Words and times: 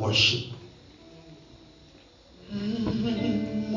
worship. 0.00 0.52
Mm, 2.52 3.72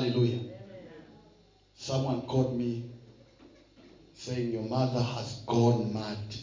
Hallelujah. 0.00 0.40
Someone 1.76 2.22
called 2.22 2.56
me 2.56 2.84
saying, 4.14 4.50
Your 4.50 4.62
mother 4.62 5.02
has 5.02 5.42
gone 5.46 5.92
mad. 5.92 6.36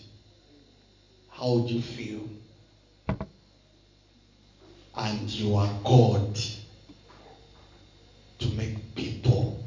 How 1.32 1.58
do 1.68 1.74
you 1.74 1.82
feel? 1.82 2.30
And 4.96 5.28
you 5.28 5.56
are 5.56 5.74
God 5.84 6.40
to 8.38 8.48
make 8.50 8.94
people 8.94 9.60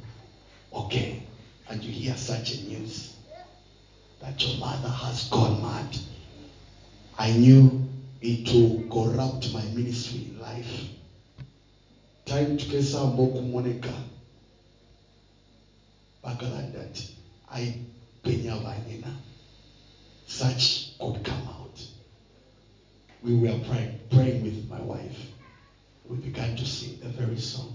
okay. 0.72 1.20
And 1.68 1.82
you 1.82 1.90
hear 1.90 2.16
such 2.16 2.52
a 2.52 2.62
news 2.68 3.16
that 4.20 4.40
your 4.40 4.56
mother 4.60 4.88
has 4.88 5.28
gone 5.30 5.60
mad. 5.62 5.98
I 7.18 7.32
knew 7.32 7.88
it 8.20 8.48
will 8.52 8.84
corrupt 8.88 9.52
my 9.52 9.64
ministry 9.74 10.30
in 12.30 12.36
life. 12.36 12.46
Time 12.46 12.56
tukesa 12.56 13.04
mbokumoneka 13.04 13.92
bagalanda 16.22 16.84
nti 16.84 17.04
ayipenya 17.48 18.56
banyina 18.56 19.14
such 20.26 20.96
could 20.98 21.24
come 21.24 21.48
out. 21.48 21.86
We 23.22 23.34
were 23.34 23.58
praying, 23.66 23.98
praying 24.10 24.42
with 24.42 24.68
my 24.70 24.80
wife. 24.80 25.30
We 26.08 26.16
began 26.18 26.56
to 26.56 26.64
sing 26.64 26.98
the 27.00 27.08
very 27.08 27.38
song. 27.38 27.74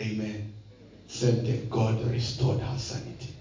Amen. 0.00 0.52
Same 1.08 1.44
day 1.44 1.66
god 1.70 2.00
restored 2.10 2.60
her 2.60 2.78
sanity. 2.78 3.34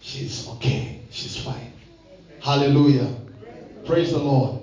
She's 0.00 0.48
okay. 0.48 1.00
She's 1.10 1.36
fine. 1.36 1.72
Hallelujah. 2.40 3.14
Praise 3.86 4.10
the 4.10 4.18
lord. 4.18 4.60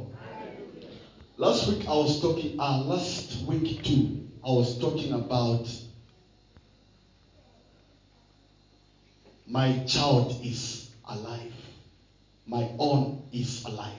Last 1.38 1.68
week 1.68 1.88
i 1.88 1.96
was 1.96 2.22
talking 2.22 2.60
uh, 2.60 2.84
last 2.86 3.42
week 3.48 3.84
too 3.84 4.22
i 4.44 4.50
was 4.50 4.78
talking 4.80 5.14
about 5.14 5.68
my 9.52 9.84
child 9.86 10.40
is 10.44 10.88
alive. 11.06 11.52
My 12.46 12.70
own 12.80 13.28
is 13.34 13.66
alive. 13.66 13.92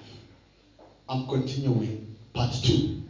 I'm 1.09 1.27
continuing 1.29 2.17
part 2.33 2.53
two. 2.63 3.03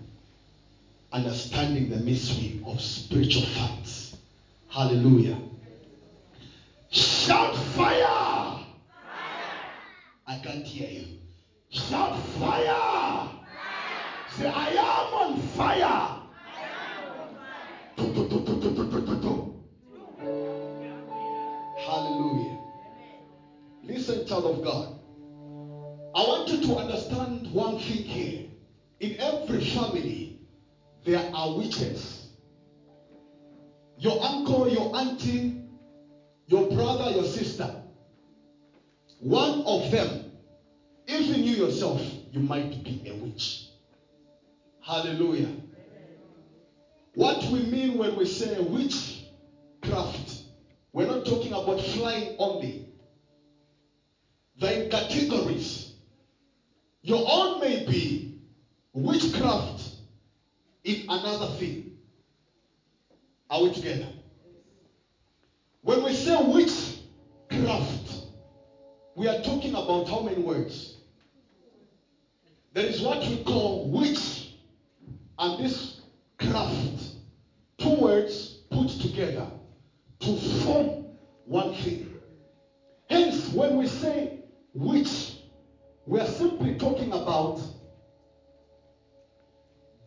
Understanding 1.13 1.89
the 1.89 1.99
mystery 1.99 2.61
of 2.67 2.81
spiritual 2.81 3.43
facts. 3.43 4.17
Hallelujah. 4.69 5.39
Shout 6.91 7.55
fire! 7.55 8.67
I 10.27 10.37
can't 10.43 10.67
hear 10.67 10.89
you. 10.89 11.07
Shout 11.71 12.19
fire! 12.41 13.29
Say, 14.31 14.49
I 14.49 14.69
am 14.71 15.15
on 15.15 15.41
fire! 15.41 16.22
Hallelujah. 21.87 22.59
Listen, 23.85 24.27
child 24.27 24.47
of 24.47 24.63
God. 24.63 24.89
I 26.15 26.23
want 26.27 26.51
you 26.51 26.59
to 26.59 26.77
understand 26.77 27.49
one 27.53 27.77
thing 27.77 28.05
here. 28.05 28.43
In 29.01 29.15
every 29.21 29.61
family, 29.61 30.33
there 31.05 31.23
are 31.35 31.51
witches. 31.51 32.27
Your 33.99 34.19
uncle, 34.23 34.69
your 34.69 34.91
auntie, 34.95 35.53
your 36.49 36.63
brother, 36.63 37.11
your 37.11 37.25
sister. 37.25 37.69
One 39.19 39.63
of 39.67 39.91
them, 39.91 40.09
even 41.09 41.45
you 41.45 41.55
yourself, 41.55 42.01
you 42.31 42.41
might 42.41 42.85
be 42.85 42.99
a 43.07 43.15
witch. 43.15 43.61
Hallelujah. 44.83 45.51
What 47.15 47.45
we 47.51 47.61
mean 47.61 47.99
when 47.99 48.17
we 48.17 48.25
say 48.25 48.59
witchcraft, 48.61 50.43
we're 50.93 51.07
not 51.07 51.25
talking 51.27 51.53
about 51.53 51.81
flying 51.81 52.35
only. 52.39 52.87
They're 54.57 54.89
categories. 54.89 55.93
Your 57.03 57.23
own 57.27 57.61
may 57.61 57.85
be 57.85 58.41
witchcraft 58.95 59.91
in 60.85 61.05
another 61.09 61.47
thing. 61.47 61.93
Are 63.51 63.63
we 63.63 63.71
together? 63.71 64.09
When 65.83 66.03
we 66.03 66.13
say 66.13 66.37
witchcraft, 66.41 68.23
we 69.17 69.29
are 69.29 69.43
talking 69.43 69.75
about 69.75 70.09
how 70.09 70.23
many 70.23 70.43
words? 70.43 70.97
There 72.73 72.87
is 72.87 73.03
what 73.03 73.27
we 73.29 73.37
call 73.45 73.91
witch 73.91 74.55
and 75.39 75.59
this 75.59 76.02
craft. 76.51 77.13
Two 77.79 78.03
words 78.03 78.53
put 78.71 78.89
together 78.89 79.49
to 80.21 80.37
form 80.37 81.05
one 81.47 81.73
thing. 81.73 82.07
Hence, 83.11 83.49
when 83.51 83.77
we 83.77 83.87
say 83.87 84.31
witch, 84.75 85.35
we 86.07 86.21
are 86.21 86.27
simply 86.27 86.73
talking 86.79 87.15
about 87.15 87.61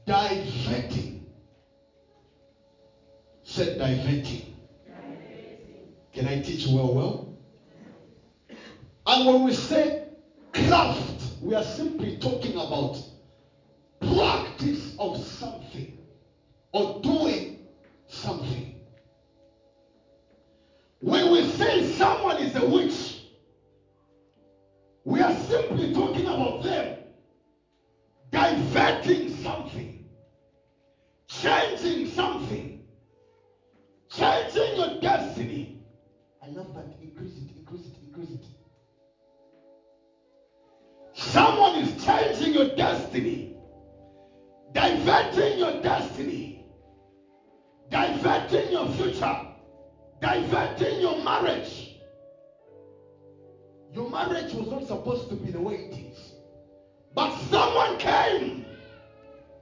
diverting. 0.08 1.22
Said 3.44 3.78
diverting. 3.78 4.44
Can 6.14 6.28
I 6.28 6.38
teach 6.38 6.68
well, 6.68 6.94
well? 6.94 7.20
And 9.08 9.26
when 9.26 9.44
we 9.44 9.54
say 9.54 9.92
craft, 10.54 11.32
we 11.42 11.56
are 11.56 11.64
simply 11.64 12.12
talking 12.12 12.58
about 12.58 13.02
practice 14.02 14.94
of 15.00 15.18
something 15.18 15.95
or 16.76 16.84
doing 17.02 17.44
marriage 54.28 54.54
was 54.54 54.68
not 54.68 54.88
supposed 54.88 55.30
to 55.30 55.36
be 55.36 55.52
the 55.52 55.60
way 55.60 55.76
it 55.76 55.98
is. 55.98 56.34
But 57.14 57.36
someone 57.50 57.98
came 57.98 58.66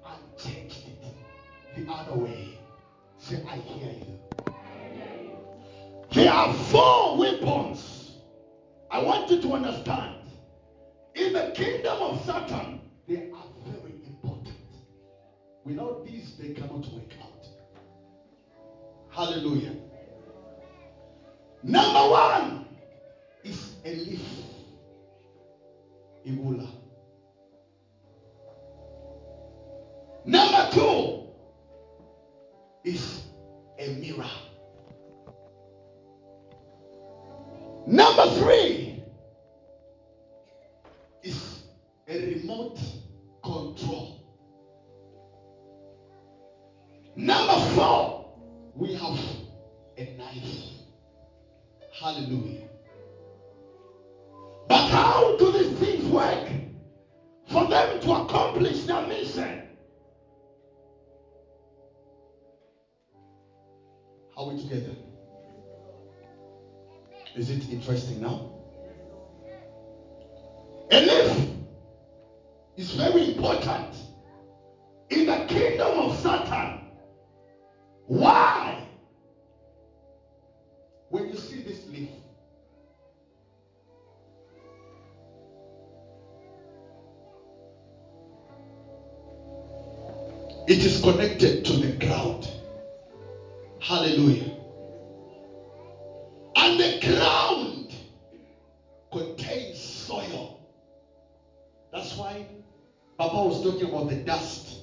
and 0.05 0.37
changed 0.37 0.83
it 0.87 1.85
the 1.85 1.91
other 1.91 2.17
way. 2.17 2.57
Say, 3.17 3.43
I 3.49 3.55
hear 3.57 3.91
you. 3.91 4.19
There 6.11 6.31
are 6.31 6.53
four 6.53 7.17
weapons. 7.17 8.11
I 8.91 9.01
want 9.01 9.29
you 9.31 9.41
to 9.41 9.53
understand. 9.53 10.15
In 11.15 11.33
the 11.33 11.51
kingdom 11.55 12.01
of 12.01 12.25
Satan, 12.25 12.81
they 13.07 13.29
are 13.31 13.47
very 13.65 13.93
important. 14.07 14.57
Without 15.63 16.05
these, 16.05 16.35
they 16.37 16.53
cannot 16.53 16.85
work 16.91 17.13
out. 17.21 17.47
Hallelujah. 19.09 19.75
Number 21.63 22.09
one 22.09 22.65
is 23.43 23.75
a 23.85 23.95
leaf. 23.95 24.52
Ibula. 26.25 26.67
Number 30.25 30.69
two 30.71 31.27
is 32.85 33.23
a 33.77 33.93
mirror. 33.95 34.29
Number 37.85 38.29
three 38.39 39.03
is 41.23 41.63
a 42.07 42.35
remote 42.35 42.79
control. 43.43 44.21
Number 47.15 47.59
four, 47.75 48.39
we 48.75 48.93
have 48.93 49.19
a 49.97 50.15
knife. 50.17 50.69
Hallelujah. 51.99 52.69
But 54.69 54.87
how 54.89 55.32
accomplish 58.33 58.79
the 58.85 58.99
mission. 59.01 59.61
Are 64.35 64.45
we 64.45 64.55
together? 64.57 64.95
Is 67.35 67.51
it 67.51 67.69
interesting 67.69 68.19
now? 68.19 68.52
Connected 91.03 91.65
to 91.65 91.73
the 91.77 91.89
ground. 92.05 92.49
Hallelujah. 93.81 94.49
And 96.57 96.79
the 96.79 96.89
ground 97.01 97.95
contains 99.11 99.79
soil. 99.79 100.53
That's 101.93 102.15
why 102.15 102.45
Papa 103.19 103.41
was 103.41 103.59
talking 103.61 103.87
about 103.87 104.07
the 104.07 104.15
dust, 104.15 104.77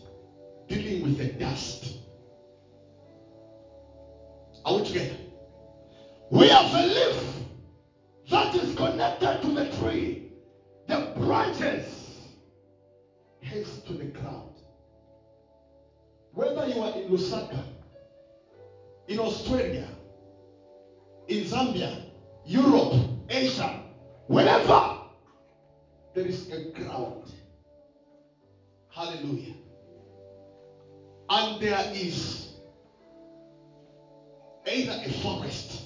dealing 0.68 1.02
with 1.02 1.18
the 1.18 1.26
dust. 1.26 1.92
Are 4.66 4.74
we 4.74 4.82
together? 4.82 5.16
We 6.30 6.48
have 6.48 6.74
a 6.74 6.82
leaf 6.82 7.42
that 8.30 8.54
is 8.54 8.72
connected 8.74 9.42
to 9.42 9.52
the 9.52 9.64
tree. 9.64 10.18
The 10.88 10.98
branches 11.16 12.28
heads 13.42 13.78
to 13.86 13.94
the 13.94 14.06
ground. 14.06 14.49
Whether 16.32 16.68
you 16.68 16.80
are 16.82 16.92
in 16.94 17.08
Lusaka, 17.08 17.62
in 19.08 19.18
Australia, 19.18 19.88
in 21.26 21.44
Zambia, 21.44 22.04
Europe, 22.44 22.94
Asia, 23.28 23.82
wherever 24.28 24.98
there 26.14 26.26
is 26.26 26.48
a 26.52 26.70
ground. 26.70 27.32
Hallelujah. 28.88 29.54
And 31.28 31.60
there 31.60 31.90
is 31.92 32.48
either 34.66 35.00
a 35.04 35.12
forest, 35.22 35.82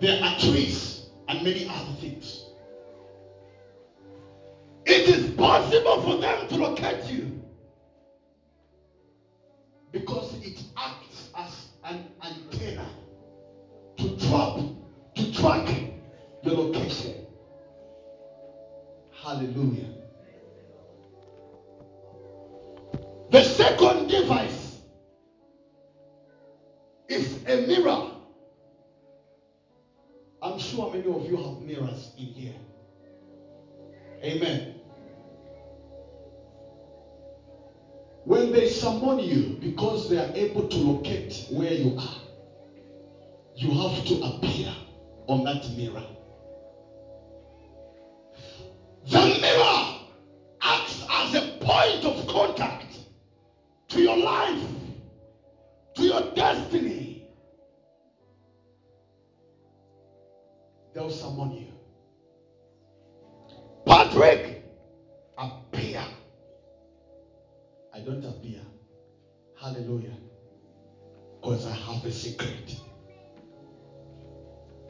there 0.00 0.22
are 0.22 0.38
trees, 0.38 1.06
and 1.28 1.42
many 1.42 1.66
other 1.68 1.92
things. 2.00 2.44
It 4.86 5.08
is 5.08 5.30
possible 5.34 6.02
for 6.02 6.16
them 6.16 6.48
to 6.48 6.56
locate 6.56 7.04
you 7.04 7.33
it 10.44 10.62
acts 10.76 11.30
as 11.36 11.66
an 11.84 12.02
antenna 12.24 12.86
to 13.98 14.08
trap, 14.28 14.56
to 15.16 15.24
track 15.32 15.84
your 16.42 16.54
location. 16.54 17.12
Hallelujah. 19.10 19.73
Able 40.34 40.68
to 40.68 40.78
locate 40.78 41.46
where 41.50 41.72
you 41.72 41.96
are, 41.98 42.20
you 43.54 43.70
have 43.70 44.04
to 44.04 44.14
appear 44.22 44.72
on 45.28 45.44
that 45.44 45.68
mirror. 45.76 46.02
The 49.06 49.38
mirror 49.40 49.98
acts 50.62 51.04
as 51.10 51.34
a 51.34 51.58
point 51.60 52.04
of 52.04 52.26
contact 52.26 53.00
to 53.88 54.00
your 54.00 54.16
life, 54.16 54.66
to 55.96 56.02
your 56.02 56.22
destiny. 56.34 57.22
They'll 60.94 61.10
summon. 61.10 61.72
Patrick, 63.86 64.62
appear. 65.38 66.02
I 67.92 68.00
don't 68.00 68.24
appear. 68.24 68.60
Hallelujah. 69.60 70.14
A 72.04 72.10
secret 72.10 72.76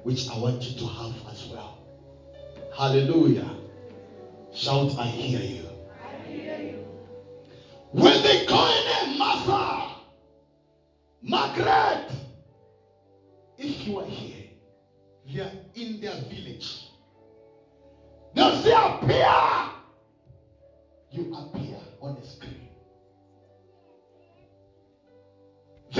which 0.04 0.28
I 0.30 0.36
want 0.36 0.66
you 0.66 0.72
to 0.72 0.86
have 0.86 1.14
as 1.28 1.44
well. 1.46 1.76
Hallelujah. 2.76 3.48
Shout, 4.52 4.94
I 4.98 5.06
hear 5.06 5.40
you. 5.40 5.66
I 6.04 6.28
hear 6.28 6.58
you. 6.58 6.78
When 7.92 8.22
they 8.22 8.36
call 8.46 8.66
name 8.84 9.18
Martha, 9.18 9.94
Margaret, 11.22 12.00
if 13.58 13.86
you 13.86 13.98
are 13.98 14.04
here, 14.04 14.44
they 15.26 15.40
are 15.40 15.50
in 15.74 15.98
their 16.00 16.16
village. 16.16 16.86
They'll 18.34 18.52
say, 18.52 18.72
appear. 18.72 19.26
You 21.10 21.26
appear 21.34 21.78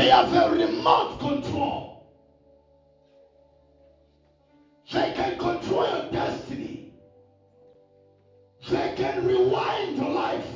They 0.04 0.10
have 0.10 0.34
a 0.34 0.50
remote 0.50 1.18
control. 1.18 2.12
They 4.92 5.12
can 5.12 5.38
control 5.38 5.88
your 5.88 6.10
destiny. 6.10 6.90
They 8.68 8.92
can 8.94 9.24
rewind 9.24 9.96
your 9.96 10.10
life. 10.10 10.52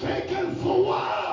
They 0.00 0.22
can 0.26 0.50
forward 0.54 1.29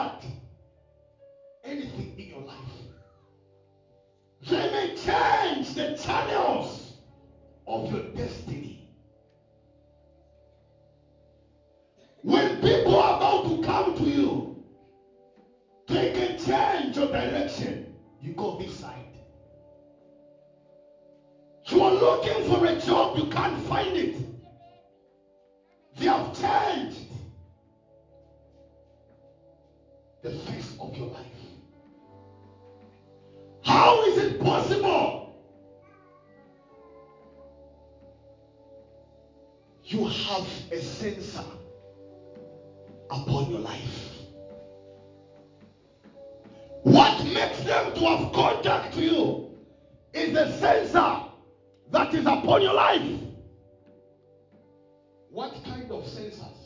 What 55.37 55.63
kind 55.65 55.91
of 55.91 56.01
sensors? 56.01 56.57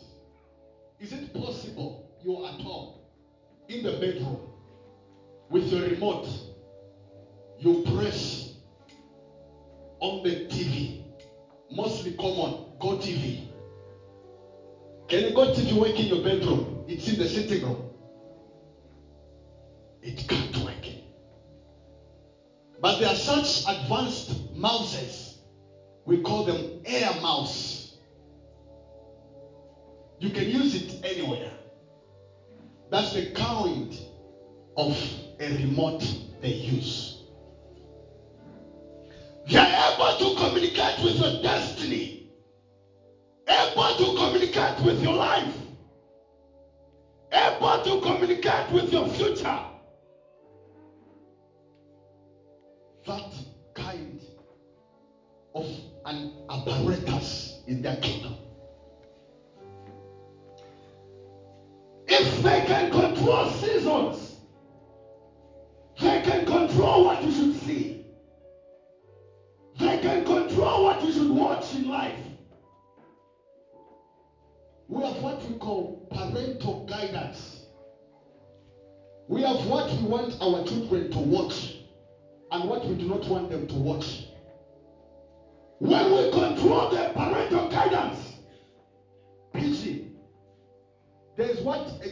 Is 1.01 1.11
it 1.11 1.33
possible 1.33 2.07
you're 2.23 2.45
at 2.45 2.61
home 2.61 2.93
in 3.67 3.83
the 3.83 3.91
bedroom 3.99 4.39
with 5.49 5.69
your 5.69 5.81
remote? 5.81 6.25
You 7.59 7.83
press 7.93 8.53
on 9.99 10.23
the 10.23 10.35
TV, 10.47 11.01
mostly 11.69 12.11
common, 12.11 12.53
Go 12.79 12.93
TV. 12.93 13.41
Can 15.09 15.25
you 15.25 15.33
go 15.33 15.43
TV 15.47 15.73
work 15.77 15.99
in 15.99 16.07
your 16.07 16.23
bedroom? 16.23 16.85
It's 16.87 17.09
in 17.09 17.17
the 17.17 17.25
sitting 17.25 17.63
room. 17.63 17.83
It 20.01 20.25
can't 20.29 20.57
work. 20.63 20.87
But 22.79 22.99
there 22.99 23.09
are 23.09 23.15
such 23.15 23.59
advanced 23.67 24.33
mouses. 24.55 25.33
We 26.05 26.15
call 26.15 26.43
them 26.43 26.63
air 26.85 27.11
mouse. 27.11 27.80
You 30.21 30.29
can 30.29 30.47
use 30.47 30.75
it 30.75 31.03
anywhere. 31.03 31.51
That's 32.91 33.13
the 33.13 33.31
kind 33.31 33.91
of 34.77 34.95
a 35.39 35.57
remote 35.57 36.03
they 36.41 36.49
use. 36.49 37.23
They 39.47 39.57
are 39.57 39.93
able 39.95 40.17
to 40.19 40.39
communicate 40.39 41.03
with 41.03 41.15
your 41.15 41.41
destiny, 41.41 42.29
able 43.47 43.95
to 43.97 44.15
communicate 44.15 44.85
with 44.85 45.01
your 45.01 45.15
life, 45.15 45.55
able 47.31 47.83
to 47.83 48.01
communicate 48.01 48.71
with 48.71 48.93
your 48.93 49.07
future. 49.07 49.59
That 53.07 53.33
kind 53.73 54.21
of 55.55 55.67
an 56.05 56.45
apparatus 56.47 57.63
in 57.65 57.81
their 57.81 57.95
kingdom. 57.95 58.20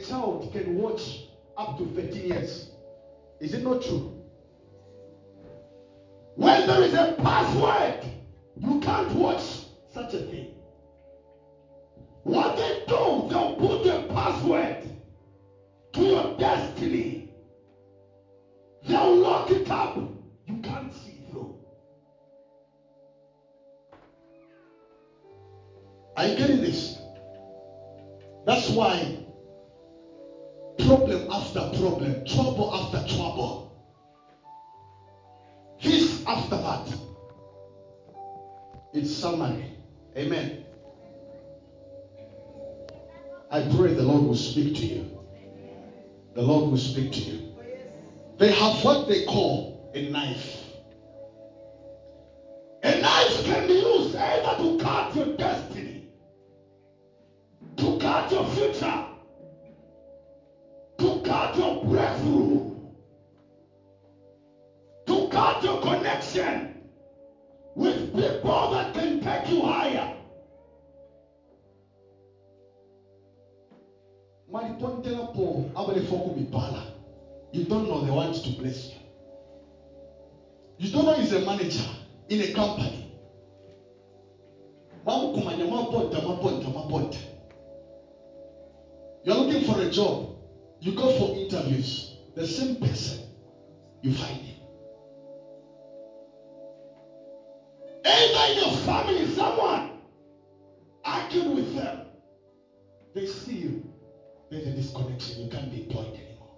Child 0.09 0.51
can 0.51 0.75
watch 0.75 1.21
up 1.57 1.77
to 1.77 1.85
13 1.85 2.27
years. 2.29 2.67
Is 3.39 3.53
it 3.53 3.63
not 3.63 3.81
true? 3.81 4.11
when 6.35 6.67
there 6.67 6.83
is 6.83 6.93
a 6.93 7.15
password, 7.19 8.09
you 8.59 8.79
can't 8.79 9.11
watch 9.13 9.48
speak 44.59 44.73
to 44.75 44.85
you. 44.87 45.05
The 46.35 46.43
Lord 46.43 46.67
will 46.69 46.77
speak 46.77 47.11
to 47.13 47.21
you. 47.21 47.39
They 48.39 48.51
have 48.51 48.83
what 48.83 49.07
they 49.07 49.19
call 49.19 49.91
a 49.95 50.01
knife. 50.01 50.63
A 52.83 52.95
knife 52.95 53.43
can 53.43 53.67
be 53.67 53.73
used 53.73 54.15
either 54.15 54.55
to 54.55 54.75
cut 54.77 55.15
your 55.15 55.25
destiny, 55.37 56.01
to 57.77 57.91
cut 57.99 58.31
your 58.31 58.45
future, 58.45 58.99
to 60.99 61.15
cut 61.23 61.55
your 61.55 61.71
breakthrough, 61.73 62.61
to 65.07 65.23
cut 65.31 65.63
your 65.63 65.77
connection 65.77 65.98
Mwalipontelapo 75.39 75.63
abalefoku 75.75 76.31
mipala. 76.31 76.83
You 77.53 77.63
don't 77.63 77.87
know 77.87 78.01
they 78.01 78.11
want 78.11 78.33
to 78.43 78.51
bless 78.51 78.89
you. 78.89 78.97
You 80.77 80.89
don't 80.89 81.05
know 81.05 81.13
he's 81.13 81.31
a 81.31 81.39
manager 81.39 81.85
in 82.29 82.41
a 82.41 82.47
company. 82.47 83.07
You're 89.23 89.35
looking 89.35 89.59
for 89.61 89.79
a 89.79 89.85
job. 89.85 90.17
You 90.81 90.91
go 90.93 91.09
for 91.09 91.29
interviews. 91.33 92.05
The 92.35 92.45
same 92.45 92.73
person, 92.75 93.17
you 94.03 94.11
find 94.11 94.41
him. 94.43 94.55
Either 98.05 98.49
in 98.49 98.55
your 98.57 98.71
family, 98.71 99.25
someone 99.25 99.81
argued 101.05 101.47
with 101.47 101.73
them. 101.73 101.95
They 103.13 103.25
see 103.25 103.53
you. 103.53 103.75
A. 104.95 105.39
You 105.39 105.49
can't 105.49 105.71
be 105.71 105.83
employed 105.83 106.15
anymore. 106.15 106.55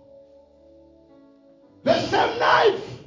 The 1.83 1.99
same 1.99 2.39
knife 2.39 2.99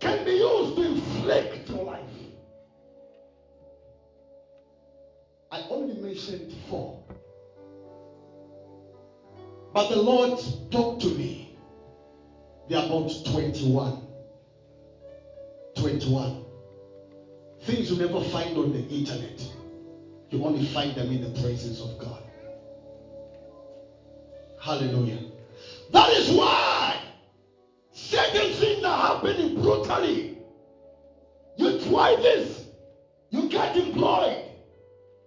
can 0.00 0.24
be 0.24 0.32
used 0.32 0.76
to 0.76 0.82
inflict 0.82 1.68
your 1.70 1.84
life. 1.84 2.00
I 5.52 5.66
only 5.70 6.00
mentioned 6.00 6.52
four. 6.68 7.02
But 9.74 9.88
the 9.88 9.96
Lord 9.96 10.40
talked 10.70 11.02
to 11.02 11.08
me. 11.08 11.56
They're 12.68 12.84
about 12.84 13.10
21. 13.26 14.02
21. 15.76 16.44
Things 17.62 17.90
you 17.90 17.98
never 17.98 18.20
find 18.20 18.56
on 18.58 18.72
the 18.72 18.86
internet. 18.88 19.40
You 20.30 20.44
only 20.44 20.64
find 20.66 20.96
them 20.96 21.10
in 21.10 21.20
the 21.22 21.40
presence 21.40 21.80
of 21.80 21.98
God. 21.98 22.29
Hallelujah. 24.60 25.18
That 25.90 26.10
is 26.10 26.30
why 26.36 27.00
certain 27.92 28.52
things 28.52 28.84
are 28.84 29.14
happening 29.14 29.54
brutally. 29.54 30.38
You 31.56 31.80
try 31.80 32.14
this, 32.16 32.66
you 33.30 33.48
get 33.48 33.74
employed. 33.74 34.50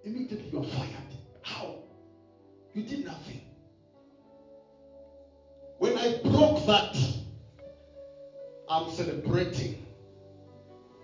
Immediately 0.04 0.50
you 0.52 0.60
are 0.60 0.63
fired. 0.63 1.17
How? 1.41 1.78
You 2.74 2.84
did 2.84 3.06
nothing. 3.06 3.41
When 5.80 5.98
I 5.98 6.19
broke 6.24 6.63
that, 6.67 6.96
I'm 8.69 8.89
celebrating. 8.91 9.84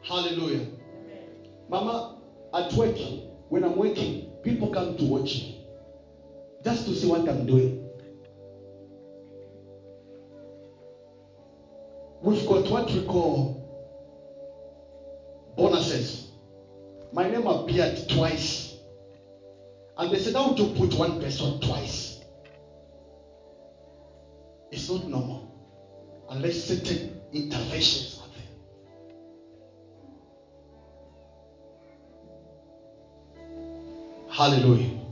Hallelujah. 0.04 0.68
Mama, 1.68 2.20
at 2.54 2.72
work, 2.74 2.98
when 3.50 3.64
I'm 3.64 3.76
working, 3.76 4.32
people 4.44 4.70
come 4.70 4.98
to 4.98 5.04
watch 5.06 5.40
me 5.40 5.66
just 6.64 6.86
to 6.86 6.94
see 6.96 7.08
what 7.08 7.28
I'm 7.28 7.46
doing. 7.48 7.79
We've 12.22 12.46
got 12.46 12.70
what 12.70 12.92
we 12.92 13.02
call 13.06 13.70
bonuses. 15.56 16.26
My 17.14 17.28
name 17.28 17.48
appeared 17.48 18.10
twice. 18.10 18.74
And 19.98 20.12
they 20.12 20.20
said, 20.20 20.36
How 20.36 20.54
you 20.56 20.68
put 20.68 20.94
one 20.96 21.20
person 21.20 21.60
twice? 21.62 22.18
It's 24.72 24.90
not 24.90 25.08
normal. 25.08 25.44
Unless 26.30 26.58
certain 26.58 27.22
interventions 27.34 28.20
happen. 28.20 28.44
Hallelujah. 34.30 35.09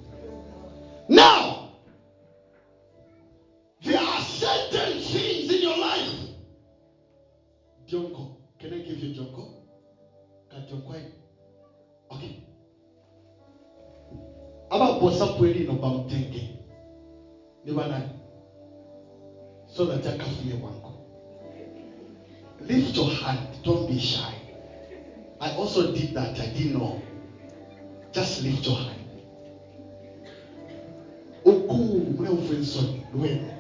Lwenu 33.14 33.52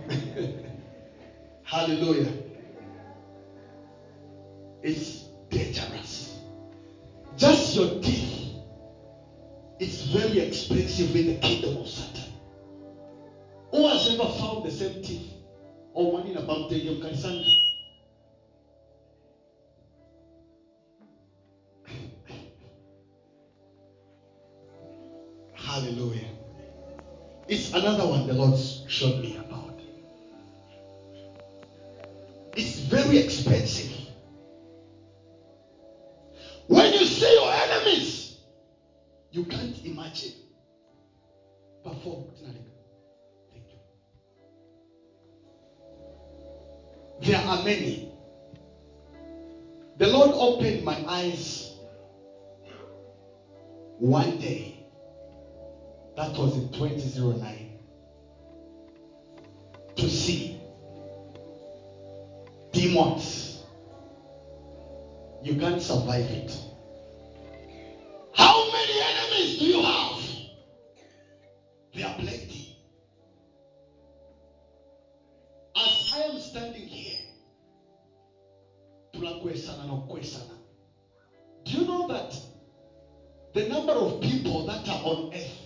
hallelujah 1.63 2.33
it's 4.83 5.23
dangerous 5.49 6.39
just 7.35 7.75
your 7.75 8.01
teeth 8.01 8.37
it's 9.79 10.01
very 10.01 10.39
expensive 10.39 11.15
in 11.15 11.27
the 11.27 11.35
kingdom 11.35 11.77
of 11.77 11.87
Satan. 11.87 12.33
Who 13.71 13.87
has 13.87 14.07
ever 14.09 14.27
found 14.39 14.65
the 14.65 14.71
same 14.71 15.03
teeth? 15.03 15.33
Or 15.93 16.11
one 16.13 16.25
in 16.27 16.37
a 16.37 16.41
mkanisanga? 16.41 17.45
Hallelujah. 25.53 26.29
It's 27.47 27.73
another 27.73 28.07
one 28.07 28.25
the 28.27 28.33
Lord 28.33 28.57
me 29.21 29.37
about. 29.37 29.79
It's 32.55 32.79
very 32.79 33.19
expensive. 33.19 33.91
When 36.67 36.93
you 36.93 37.05
see 37.05 37.33
your 37.33 37.51
enemies 37.51 38.27
you 39.37 39.45
can't 39.45 39.85
imagine. 39.85 40.33
Thank 41.83 42.05
you. 42.05 43.79
There 47.21 47.37
are 47.37 47.63
many. 47.63 48.11
The 49.97 50.07
Lord 50.07 50.31
opened 50.33 50.83
my 50.83 50.97
eyes 51.07 51.71
one 53.99 54.39
day. 54.39 54.85
That 56.15 56.31
was 56.31 56.55
in 56.57 56.71
2009. 56.71 57.66
To 59.97 60.09
see 60.09 60.59
demons. 62.71 63.59
You 65.43 65.55
can't 65.55 65.81
survive 65.81 66.25
it. 66.25 66.57
How 68.33 68.71
many 68.71 69.01
enemies 69.01 69.59
do 69.59 69.65
you 69.65 69.81
have? 69.81 70.21
They 71.93 72.03
are 72.03 72.15
plenty. 72.15 72.77
As 75.75 76.13
I 76.15 76.19
am 76.31 76.39
standing 76.39 76.87
here. 76.87 77.19
Do 79.13 79.19
you 81.73 81.85
know 81.85 82.07
that 82.07 82.39
the 83.53 83.67
number 83.67 83.93
of 83.93 84.21
people 84.21 84.67
that 84.67 84.87
are 84.87 85.01
on 85.03 85.33
earth 85.33 85.57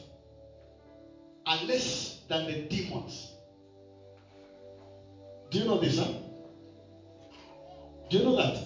are 1.45 1.63
less 1.65 2.15
than 2.29 2.45
the 2.47 2.61
demons? 2.69 3.30
Do 5.51 5.59
you 5.59 5.65
know 5.65 5.77
this, 5.77 5.97
huh? 5.99 6.09
Do 8.09 8.17
you 8.19 8.23
know 8.23 8.35
that? 8.35 8.61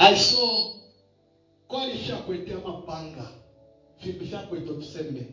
I 0.00 0.14
saw 0.14 0.64
kwali 1.70 1.94
vyakwete 1.94 2.54
amapanga 2.54 3.26
vindu 4.04 4.26
vyakwete 4.26 4.72
otusembe 4.72 5.26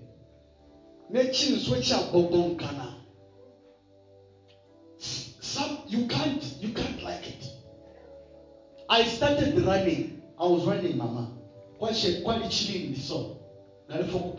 nechinzwe 1.11 1.79
chabobonkana 1.79 2.93
S- 4.99 5.27
some 5.41 5.77
you 5.87 6.01
can't 6.03 6.53
you 6.59 6.69
can't 6.71 7.03
like 7.03 7.27
it. 7.29 7.51
I 8.89 9.05
started 9.05 9.59
running. 9.59 10.07
I 10.39 10.47
was 10.47 10.65
running 10.65 10.97
mama. 10.97 11.27
Kwali 11.79 12.47
chilindi 12.47 12.97
so 12.97 13.25
bantu 13.89 14.35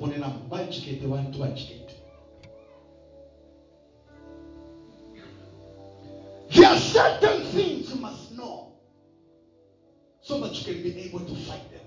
there 6.55 6.69
are 6.69 6.79
certain 6.79 7.43
things 7.53 7.91
you 7.91 8.01
must 8.01 8.33
know 8.33 8.73
so 10.21 10.41
that 10.41 10.55
you 10.55 10.65
can 10.75 10.83
be 10.83 11.01
able 11.01 11.21
to 11.21 11.35
fight 11.35 11.71
them 11.71 11.81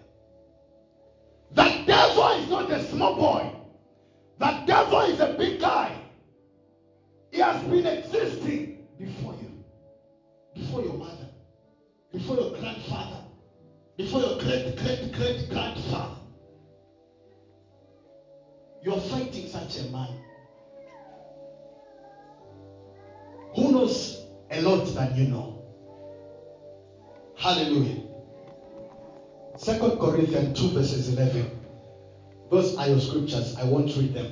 The 1.51 1.83
devil 1.85 2.27
is 2.31 2.49
not 2.49 2.71
a 2.71 2.83
small 2.83 3.15
boy. 3.15 3.51
The 4.39 4.63
devil 4.65 5.01
is 5.01 5.19
a 5.19 5.35
big 5.37 5.59
guy. 5.59 5.99
He 7.31 7.39
has 7.39 7.63
been 7.63 7.85
existing 7.85 8.77
before 8.97 9.33
you, 9.41 9.51
before 10.53 10.81
your 10.81 10.93
mother, 10.93 11.27
before 12.13 12.35
your 12.35 12.51
grandfather, 12.51 13.23
before 13.97 14.21
your 14.21 14.39
great 14.39 14.75
great 14.77 15.11
great 15.13 15.49
grandfather. 15.49 16.08
You 18.83 18.93
are 18.93 19.01
fighting 19.01 19.47
such 19.47 19.77
a 19.79 19.83
man 19.91 20.15
who 23.55 23.71
knows 23.73 24.23
a 24.51 24.61
lot 24.61 24.85
than 24.95 25.15
you 25.15 25.25
know. 25.25 25.55
Hallelujah. 27.37 28.03
Second 29.57 29.99
Corinthians 29.99 30.59
2 30.59 30.69
verses 30.69 31.09
11. 31.17 31.51
Those 32.51 32.77
are 32.77 32.87
your 32.87 32.99
scriptures. 32.99 33.55
I 33.57 33.65
won't 33.65 33.95
read 33.97 34.13
them. 34.13 34.27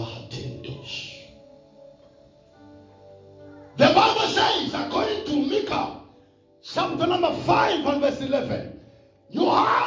Hatendos. 0.00 1.13
11, 8.24 8.80
your 9.30 9.54
hand 9.54 9.83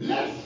enemy, 0.00 0.43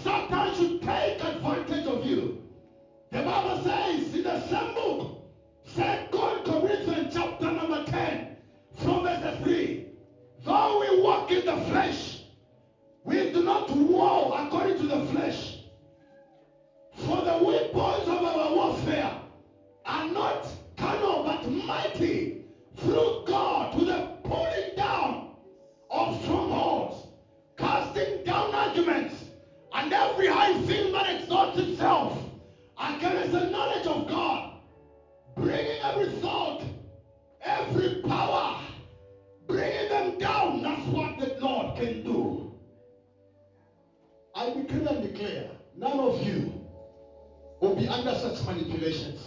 such 48.35 48.47
manipulations. 48.47 49.21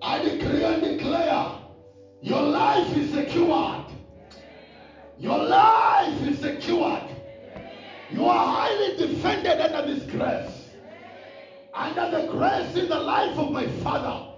I 0.00 0.22
decree 0.22 0.64
and 0.64 0.82
declare 0.82 1.52
your 2.20 2.42
life 2.42 2.96
is 2.96 3.12
secured. 3.12 3.84
Your 5.18 5.38
life 5.38 6.22
is 6.22 6.38
secured. 6.38 7.02
You 8.10 8.24
are 8.24 8.46
highly 8.46 8.96
defended 8.96 9.60
under 9.60 9.94
this 9.94 10.04
grace. 10.10 10.70
Under 11.74 12.10
the 12.10 12.28
grace 12.28 12.74
in 12.76 12.88
the 12.88 12.98
life 12.98 13.36
of 13.36 13.50
my 13.52 13.66
father. 13.82 14.34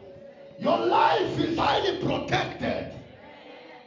Your 0.58 0.78
life 0.78 1.38
is 1.38 1.58
highly 1.58 2.02
protected. 2.02 2.94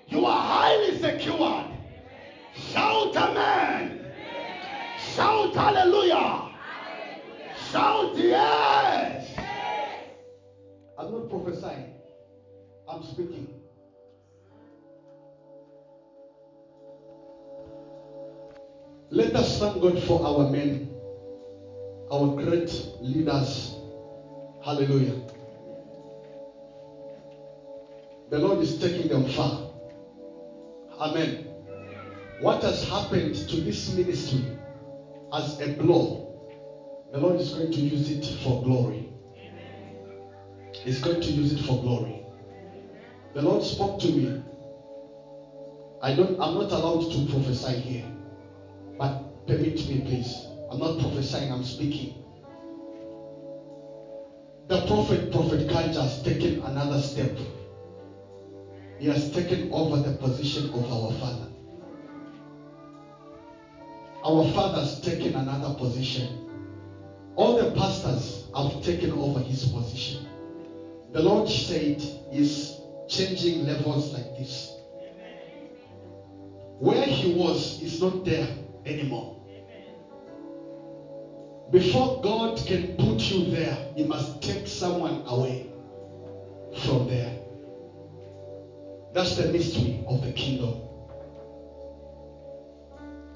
You 0.07 0.25
are 0.25 0.41
highly 0.41 0.97
secured. 0.99 1.65
Shout 2.55 3.15
amen. 3.15 4.05
Shout 4.97 5.53
hallelujah. 5.55 6.53
Shout 7.71 8.15
yes. 8.17 8.92
I'm 11.03 11.11
not 11.11 11.29
prophesying, 11.29 11.89
I'm 12.89 13.03
speaking. 13.03 13.45
Let 19.11 19.35
us 19.37 19.57
thank 19.57 19.81
God 19.81 19.99
for 19.99 20.23
our 20.23 20.45
men, 20.45 20.79
our 22.11 22.27
great 22.27 22.83
leaders. 23.01 23.71
Hallelujah. 24.63 25.15
The 28.29 28.39
Lord 28.39 28.61
is 28.61 28.75
taking 28.75 29.09
them 29.09 29.25
far. 29.25 29.61
Amen. 31.01 31.35
What 32.39 32.63
has 32.63 32.83
happened 32.83 33.35
to 33.49 33.59
this 33.59 33.89
ministry 33.89 34.43
as 35.33 35.55
a 35.61 35.67
blow, 35.69 36.37
the 37.13 37.19
Lord 37.19 37.37
is 37.39 37.51
going 37.51 37.69
to 37.71 37.81
use 37.81 38.09
it 38.09 38.25
for 38.25 38.57
glory. 38.57 39.02
He's 40.85 41.01
going 41.01 41.21
to 41.21 41.31
use 41.31 41.51
it 41.53 41.61
for 41.61 41.77
glory. 41.77 42.21
The 43.35 43.43
Lord 43.43 43.63
spoke 43.63 43.99
to 44.01 44.11
me. 44.11 44.31
I 46.03 46.11
don't 46.13 46.35
I'm 46.41 46.55
not 46.55 46.73
allowed 46.73 47.01
to 47.11 47.21
prophesy 47.21 47.75
here. 47.77 48.05
But 48.99 49.13
permit 49.47 49.87
me, 49.87 49.99
please. 49.99 50.47
I'm 50.71 50.81
not 50.81 50.99
prophesying, 50.99 51.51
I'm 51.53 51.63
speaking. 51.63 52.09
The 54.69 54.79
prophet, 54.79 55.31
Prophet 55.31 55.67
Kanja, 55.67 56.01
has 56.01 56.17
taken 56.17 56.57
another 56.63 56.99
step. 56.99 57.31
He 58.99 59.07
has 59.07 59.27
taken 59.27 59.65
over 59.71 59.99
the 59.99 60.11
position 60.11 60.67
of 60.73 60.91
our 60.91 61.11
father. 61.11 61.47
Our 64.25 64.43
father 64.43 64.79
has 64.79 64.95
taken 64.95 65.37
another 65.37 65.71
position. 65.71 66.29
All 67.37 67.53
the 67.53 67.67
pastors 67.67 68.45
have 68.55 68.81
taken 68.81 69.13
over 69.13 69.41
his 69.41 69.65
position. 69.65 70.19
The 71.13 71.21
Lord 71.21 71.49
said 71.49 72.05
he's 72.31 72.73
changing 73.09 73.65
levels 73.65 74.13
like 74.13 74.35
this. 74.35 74.69
Where 76.79 77.07
he 77.07 77.27
was 77.27 77.75
is 77.81 78.01
not 78.01 78.25
there 78.25 78.47
anymore. 78.87 79.27
Before 81.71 82.21
God 82.21 82.65
can 82.67 82.85
put 82.97 83.31
you 83.31 83.43
there, 83.43 83.77
He 83.95 84.03
must 84.03 84.41
take 84.41 84.67
someone 84.67 85.19
away 85.27 85.63
from 86.75 87.07
there. 87.07 87.31
That's 89.13 89.33
the 89.33 89.45
mystery 89.45 89.99
of 90.07 90.21
the 90.21 90.31
kingdom. 90.31 90.75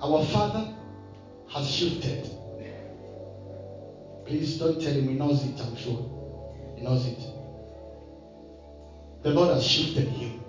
Our 0.02 0.22
Father 0.22 0.66
has 1.50 1.70
shifted. 1.70 2.30
Please 4.26 4.56
don't 4.56 4.80
tell 4.80 4.96
him 4.96 5.10
he 5.10 5.16
knows 5.16 5.44
it, 5.44 5.62
I'm 5.62 5.76
sure. 5.76 6.02
He 6.76 6.84
knows 6.84 7.06
it. 7.06 7.27
The 9.28 9.34
Lord 9.34 9.54
has 9.56 9.68
shifted 9.68 10.08
him. 10.08 10.40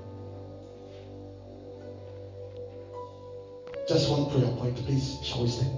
Just 3.88 4.08
one 4.08 4.30
prayer 4.30 4.46
point, 4.52 4.76
please. 4.86 5.18
Shall 5.20 5.42
we 5.42 5.48
stand? 5.48 5.76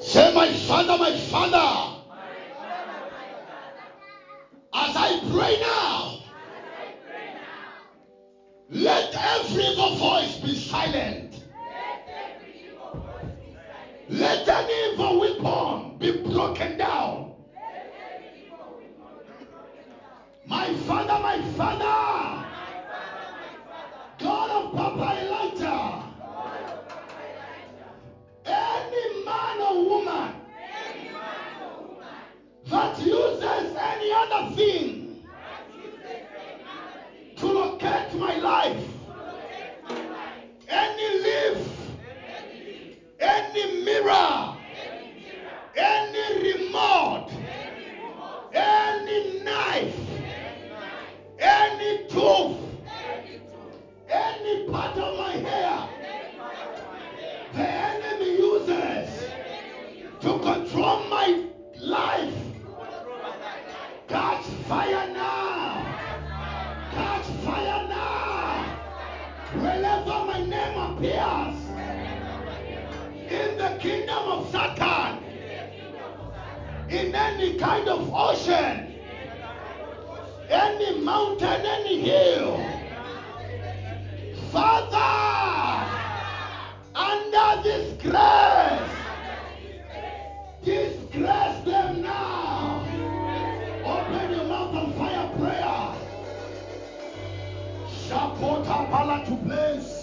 Say, 0.00 0.32
my 0.34 0.50
father, 0.54 0.96
my 0.96 1.14
father. 1.18 1.87
My 20.68 20.74
father, 20.74 21.18
my 21.22 21.40
father. 21.56 22.44
God 24.18 24.50
of 24.50 24.76
Papa 24.76 25.08
Elijah. 25.22 26.04
Any 28.44 29.24
man 29.24 29.60
or 29.62 29.84
woman 29.88 30.34
that 32.66 32.98
uses 32.98 33.76
any 33.78 34.12
other 34.12 34.54
thing 34.56 34.77
kingdom 73.76 74.24
of 74.28 74.50
Satan, 74.50 75.24
in 76.88 77.14
any 77.14 77.58
kind 77.58 77.88
of 77.88 78.10
ocean, 78.14 78.94
any 80.48 81.00
mountain, 81.00 81.66
any 81.66 82.00
hill, 82.00 82.56
Father, 84.50 85.84
under 86.94 87.62
this 87.62 87.92
grace, 88.02 88.96
disgrace 90.64 91.64
them 91.64 92.02
now. 92.02 92.84
Open 93.84 94.30
your 94.30 94.44
mouth 94.44 94.74
and 94.74 94.94
fire 94.94 95.28
prayer. 95.38 95.94
Shapota 98.08 98.90
pala 98.90 99.24
to 99.26 99.36
place. 99.44 99.97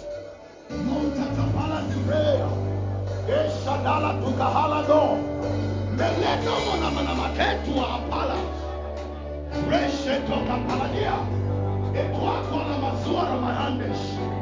Eshadala 3.85 4.19
to 4.19 4.31
kahalado. 4.33 5.01
Meleno 5.95 6.55
mona 6.65 6.89
mana 6.89 7.13
maketu 7.13 7.73
apala. 7.77 8.37
Resheto 9.69 10.37
kapaladia. 10.47 11.15
Etwako 11.93 12.57
la 12.67 12.77
mazuara 12.81 13.37
mahandesh. 13.37 14.05
Shana 14.17 14.25
bahaya. 14.25 14.34